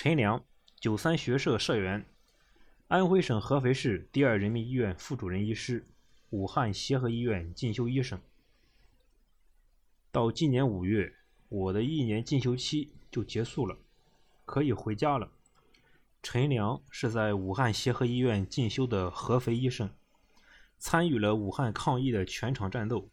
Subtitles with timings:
[0.00, 0.44] 陈良，
[0.78, 2.06] 九三学社社员，
[2.86, 5.84] 安徽省合肥市第二人民医院副主任医师，
[6.30, 8.20] 武汉协和医院进修医生。
[10.12, 11.16] 到今年五月，
[11.48, 13.76] 我的一年进修期就结束了，
[14.44, 15.32] 可以回家了。
[16.22, 19.90] 陈良是在武汉协和医院进修的合肥医生，
[20.78, 23.10] 参与了武汉抗疫的全场战斗。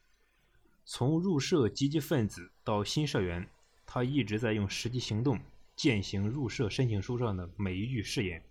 [0.85, 3.49] 从入社积极分子到新社员，
[3.87, 5.39] 他一直在用实际行动
[5.75, 8.41] 践行入社申请书上的每一句誓言。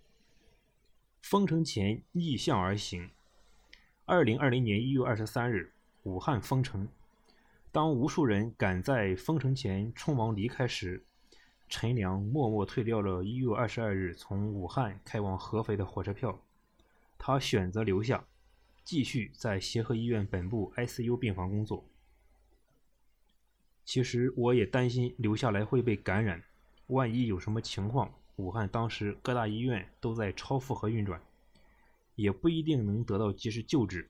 [1.21, 3.09] 封城前逆向而行。
[4.05, 6.87] 二零二零年一月二十三日，武汉封城。
[7.71, 11.03] 当无数人赶在封城前匆忙离开时，
[11.67, 16.39] 陈良默默退掉了一月二十二日从武汉开往合肥的火车票。
[17.17, 18.23] 他选择留下，
[18.83, 21.83] 继续在协和医院本部 ICU 病房工作。
[23.83, 26.43] 其实我也担心留下来会被感染，
[26.87, 31.19] 万一有什么情况，武汉当时各大医院都在超负荷运转，
[32.15, 34.09] 也不一定能得到及时救治，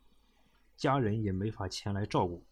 [0.75, 2.43] 家人也没法前来照顾。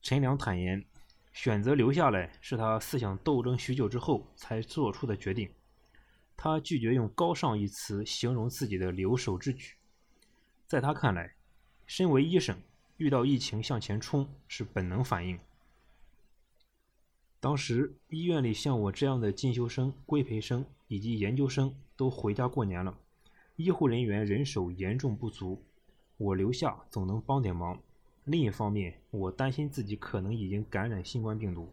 [0.00, 0.84] 陈良坦言，
[1.32, 5.52] 选择留下来是他思想斗争许久之后才做出的决定。
[6.36, 9.74] 他拒绝用“高尚”一词形容自己的留守之举，
[10.66, 11.34] 在他看来，
[11.84, 12.56] 身为医生，
[12.96, 15.38] 遇到疫情向前冲是本能反应。
[17.40, 22.98] 当时医院里像我这样的进修生、规培生以及研究生都回家过年了，
[23.56, 25.62] 医护人员人手严重不足，
[26.18, 27.80] 我留下总能帮点忙。
[28.24, 31.72] 另一方面，我担心自己可能已经感染新冠病毒。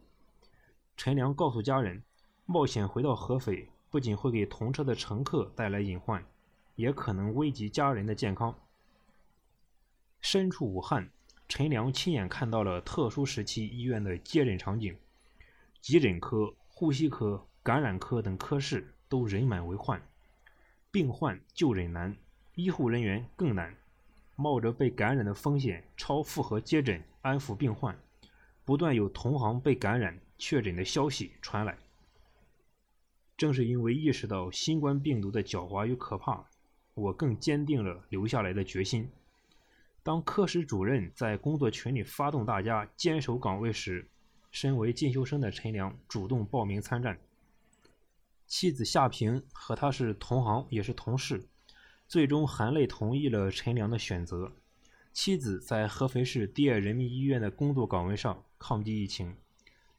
[0.95, 2.01] 陈良告诉家人，
[2.45, 6.25] 冒险回到合肥不仅会给同车的乘客带来隐患，
[6.77, 8.55] 也可能危及家人的健康。
[10.21, 11.11] 身处武汉，
[11.49, 14.95] 陈良亲眼看到了特殊时期医院的接诊场景。
[15.87, 20.05] 急诊科、呼吸科、感染科等科室都人满为患，
[20.91, 22.13] 病患就诊难，
[22.55, 23.73] 医护人员更难，
[24.35, 27.97] 冒着被感染的风险超负荷接诊安抚病患，
[28.65, 31.77] 不断有同行被感染确诊的消息传来。
[33.37, 36.43] 正是因为意识到新冠病毒的狡猾与可怕，
[36.95, 39.09] 我更坚定了留下来的决心。
[40.03, 44.05] 当科室主任在工作群里发动大家坚守岗位时，
[44.51, 47.19] 身为进修生的陈良主动报名参战，
[48.45, 51.47] 妻子夏萍和他是同行也是同事，
[52.07, 54.53] 最终含泪同意了陈良的选择。
[55.13, 59.35] 妻子在合肥市第二人民医院的工作岗位上抗击疫情，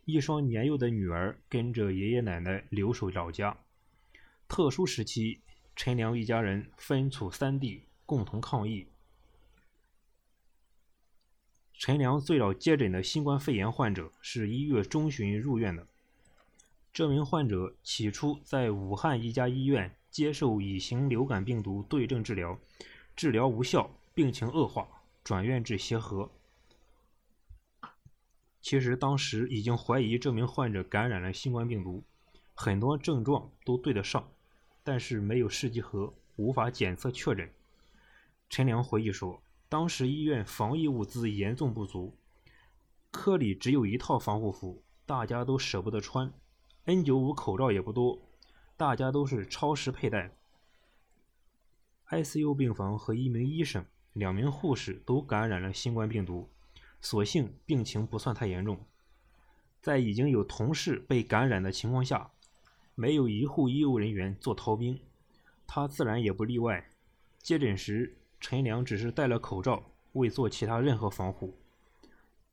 [0.05, 3.57] 一双年幼的女儿跟着爷爷奶奶留守老家。
[4.47, 5.41] 特殊时期，
[5.77, 8.87] 陈良一家人分处三地，共同抗疫。
[11.79, 15.87] 陈良最早接诊的新冠肺炎患者是一月中旬入院的。
[16.93, 22.59] 这名患者起初在武汉一家医院接受乙型流感病毒对症治疗，
[23.15, 24.89] 治疗无效，病情恶化，
[25.23, 26.29] 转院至协和。
[28.61, 32.03] 其实当时已经怀疑这名患者感染了新冠病毒，
[32.55, 34.29] 很多症状都对得上，
[34.83, 37.49] 但是没有试剂盒，无法检测确诊。
[38.51, 39.41] 陈良回忆说。
[39.71, 42.17] 当时医院防疫物资严重不足，
[43.11, 46.33] 科里只有一套防护服，大家都舍不得穿
[46.87, 48.19] ；N95 口罩也不多，
[48.79, 50.35] 大家都是超时佩戴。
[52.09, 53.85] ICU 病房和一名医生、
[54.15, 56.49] 两名护士都感染了新冠病毒，
[57.03, 58.81] 所幸病情不算太严重。
[59.83, 62.31] 在已经有同事被感染的情况下，
[62.95, 64.99] 没有一户医务人员做逃兵，
[65.67, 66.91] 他自然也不例外。
[67.43, 68.15] 接诊时。
[68.41, 69.83] 陈良只是戴了口罩，
[70.13, 71.59] 未做其他任何防护。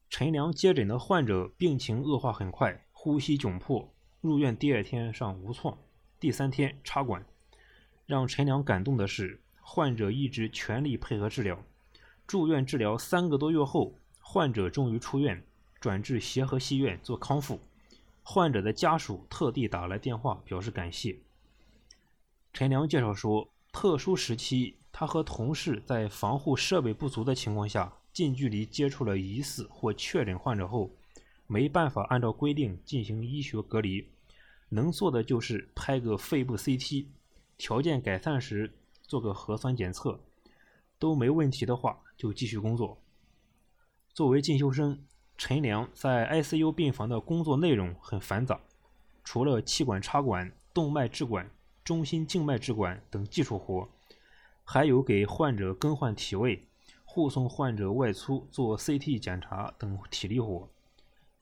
[0.09, 5.77] 陈良接诊的患者病情恶化很快，呼吸窘迫，入院第二天上无创，
[6.19, 7.25] 第三天插管。
[8.05, 11.63] 让陈良感动的是，患者一直全力配合治疗。
[12.25, 15.43] 住院治疗三个多月后，患者终于出院，
[15.79, 17.59] 转至协和西院做康复。
[18.23, 21.17] 患者的家属特地打来电话表示感谢。
[22.53, 24.77] 陈良介绍说，特殊时期。
[24.97, 30.89] 他和同事在防护设备不足的情况下，近距离接触了疑似或确诊患者后，
[31.47, 34.07] 没办法按照规定进行医学隔离，
[34.69, 37.07] 能做的就是拍个肺部 CT，
[37.57, 40.17] 条件改善时做个核酸检测，
[40.97, 42.97] 都没问题的话就继续工作。
[44.13, 45.03] 作为进修生，
[45.37, 48.61] 陈良在 ICU 病房的工作内容很繁杂，
[49.25, 51.51] 除了气管插管、动脉置管、
[51.83, 53.89] 中心静脉置管等技术活。
[54.67, 56.67] 还有给患者更换体位、
[57.05, 60.69] 护送患者外出做 CT 检查等体力活。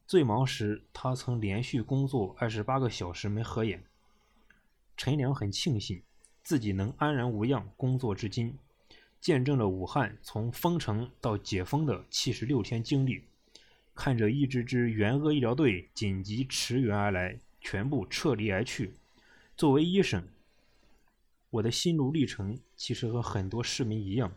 [0.05, 3.81] 最忙时，他曾连续工作二十八个小时没合眼。
[4.97, 6.03] 陈良很庆幸
[6.43, 8.57] 自己能安然无恙工作至今，
[9.21, 13.23] 见证了武汉从封城到解封的七十六天经历，
[13.95, 18.93] 看着一支支援鄂医疗队紧急驰援而来，全部撤离而去。
[19.55, 20.27] 作为医生，
[21.53, 24.35] 我的心路历程其实和很多市民一样，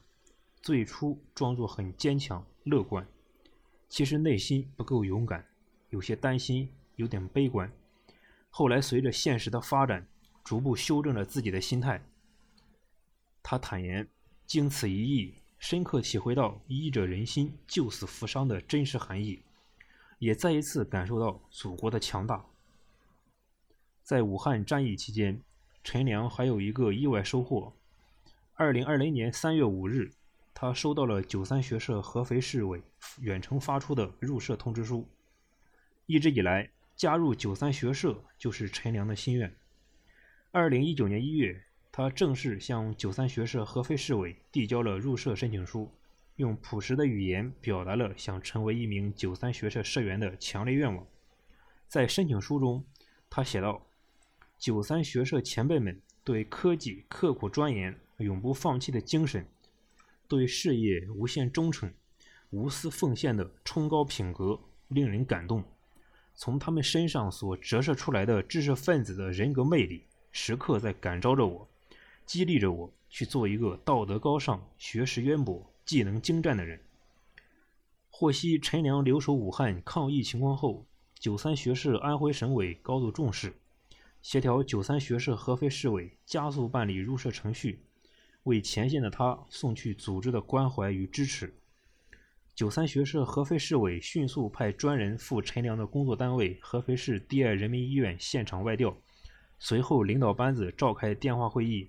[0.61, 3.09] 最初装作很坚强乐观，
[3.89, 5.47] 其实内心不够勇敢，
[5.89, 7.73] 有些担心，有点悲观。
[8.51, 10.07] 后来随着现实的发展，
[10.45, 12.05] 逐步修正了自己的心态。
[13.43, 14.07] 他坦言，
[14.45, 19.41] 经此一役，深刻体会到医者仁心、救死扶伤的真实含义，
[20.19, 22.45] 也再一次感受到祖国的强大。
[24.03, 25.41] 在武汉战役期间，
[25.87, 27.73] 陈良还有一个意外收获。
[28.55, 30.11] 二零二零年三月五日，
[30.53, 32.83] 他收到了九三学社合肥市委
[33.21, 35.09] 远程发出的入社通知书。
[36.07, 39.55] 一直以来，加入九三学社就是陈良的心愿。
[40.51, 41.63] 二零一九年一月，
[41.93, 45.89] 他正式向九三学社合肥市委递交了入社申请书，
[46.35, 51.07] 用朴实的语言表达了想成为一名九三学社社员的强烈愿望。
[51.87, 52.85] 在申请书中，
[53.31, 53.86] 他写道
[54.59, 59.47] ：“九三学社前辈们对科技刻苦钻研、永不放弃的精神，
[60.27, 61.93] 对事业无限忠诚、
[62.51, 64.59] 无私奉献的崇高品格，
[64.89, 65.63] 令人感动。”
[66.39, 71.67] 从他们身上所折射出来的知识分子的人格魅力，时刻在感召着我，
[72.27, 76.79] 激励着我去做一个道德高尚、学识渊博、技能精湛的人。
[78.11, 80.85] 获悉陈良留守武汉抗疫情况后，
[81.19, 83.55] 九三学社安徽省委高度重视，
[84.29, 87.85] 协调九三学社合肥市委加速办理入社程序，
[88.43, 91.55] 为前线的他送去组织的关怀与支持。
[92.53, 98.97] 九三学社合肥市委迅速派专人赴陈良的工作单位合肥市第二人民医院现场外调，
[99.61, 101.89] 随后领导班子召开电话会议，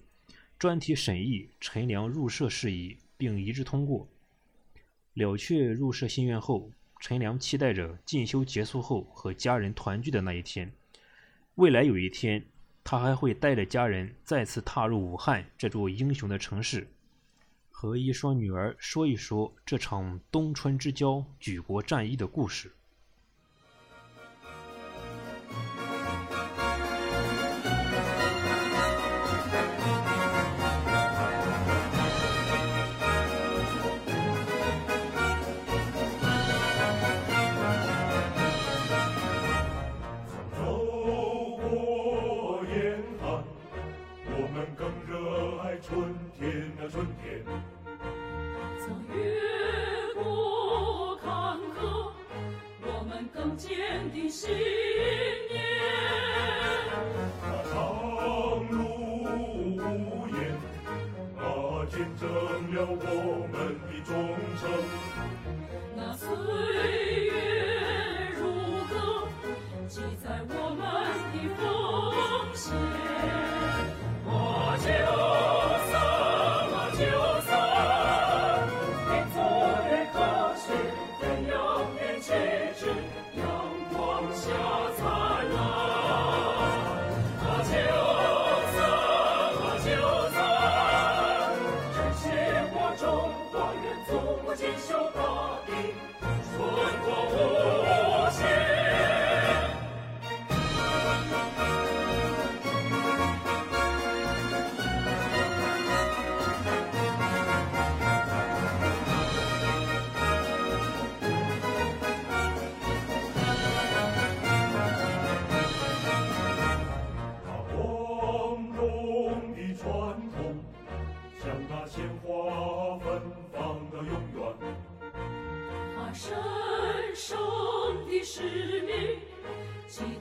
[0.60, 4.08] 专题审议陈良入社事宜，并一致通过。
[5.16, 6.70] 了却入社心愿后，
[7.00, 10.72] 陈良期待着进修结束后和家人团聚的那一天。
[11.58, 12.46] 未来有一天，
[12.84, 16.88] 他还会带着家人再次踏入武汉这座英雄的城市。
[17.72, 22.72] 和一双女儿说一说这场冬春之交、举国战役的故事。
[53.98, 54.48] 我们的信
[55.50, 55.58] 念。
[57.42, 57.74] 啊长
[58.70, 58.78] 路
[59.74, 60.38] 无言
[61.36, 61.42] 啊
[61.90, 62.30] 见证
[62.76, 64.14] 了我们的忠
[64.60, 64.62] 诚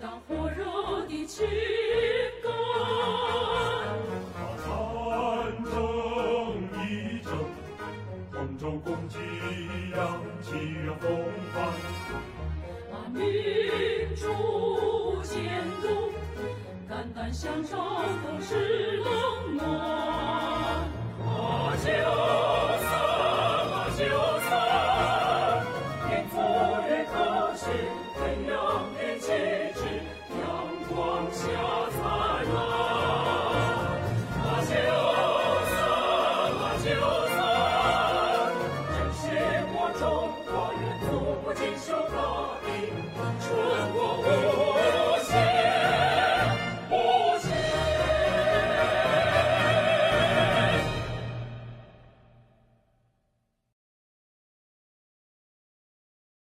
[0.06, 1.44] 让火热的情